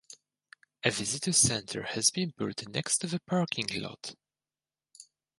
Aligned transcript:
A 0.83 0.89
visitor 0.89 1.31
center 1.31 1.83
has 1.83 2.09
been 2.09 2.33
built 2.35 2.67
next 2.69 2.97
to 2.97 3.07
the 3.07 3.19
parking 3.19 3.67
lot. 3.83 4.15